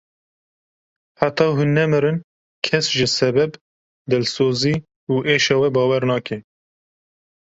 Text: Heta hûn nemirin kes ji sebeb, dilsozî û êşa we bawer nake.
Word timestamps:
Heta 1.19 1.45
hûn 1.57 1.69
nemirin 1.77 2.17
kes 2.65 2.85
ji 2.97 3.07
sebeb, 3.17 3.51
dilsozî 4.09 4.75
û 5.13 5.15
êşa 5.35 5.55
we 5.61 5.69
bawer 5.75 6.03
nake. 6.11 6.37